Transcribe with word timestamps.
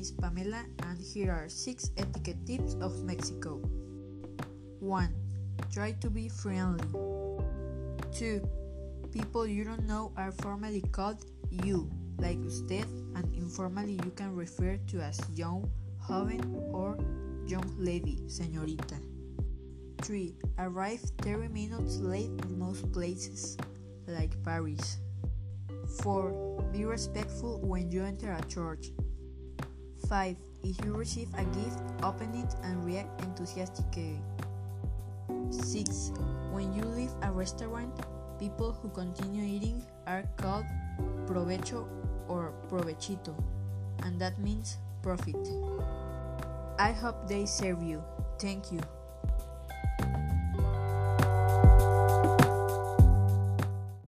Isabela, 0.00 0.64
and 0.88 0.98
here 0.98 1.30
are 1.30 1.48
6 1.48 1.90
etiquette 1.98 2.40
tips 2.46 2.74
of 2.80 3.04
Mexico. 3.04 3.60
1. 4.80 5.14
Try 5.70 5.92
to 6.00 6.08
be 6.08 6.28
friendly. 6.28 6.80
2. 8.16 8.40
People 9.12 9.46
you 9.46 9.62
don't 9.62 9.84
know 9.84 10.12
are 10.16 10.32
formally 10.40 10.80
called 10.92 11.20
you, 11.50 11.90
like 12.18 12.40
usted, 12.42 12.88
and 13.14 13.28
informally 13.36 14.00
you 14.00 14.10
can 14.16 14.34
refer 14.34 14.80
to 14.88 15.00
as 15.00 15.20
young, 15.36 15.68
joven, 16.08 16.40
or 16.72 16.96
young 17.46 17.68
lady, 17.76 18.24
señorita. 18.24 18.96
3. 20.00 20.34
Arrive 20.58 21.04
30 21.20 21.48
minutes 21.48 21.98
late 21.98 22.32
in 22.48 22.58
most 22.58 22.90
places, 22.90 23.58
like 24.08 24.32
Paris. 24.42 24.96
4. 26.02 26.64
Be 26.72 26.86
respectful 26.86 27.60
when 27.60 27.90
you 27.90 28.02
enter 28.02 28.32
a 28.32 28.40
church. 28.48 28.92
5. 30.10 30.36
If 30.64 30.84
you 30.84 30.92
receive 30.92 31.28
a 31.38 31.44
gift, 31.54 31.78
open 32.02 32.34
it 32.34 32.52
and 32.64 32.84
react 32.84 33.22
enthusiastically. 33.22 34.18
6. 35.50 36.10
When 36.50 36.74
you 36.74 36.82
leave 36.82 37.14
a 37.22 37.30
restaurant, 37.30 37.94
people 38.40 38.72
who 38.72 38.88
continue 38.90 39.44
eating 39.44 39.86
are 40.08 40.24
called 40.36 40.66
provecho 41.26 41.86
or 42.26 42.52
provechito, 42.68 43.38
and 44.02 44.20
that 44.20 44.36
means 44.40 44.78
profit. 45.00 45.38
I 46.76 46.90
hope 46.90 47.28
they 47.28 47.46
serve 47.46 47.80
you. 47.80 48.02
Thank 48.40 48.72
you. 48.72 48.80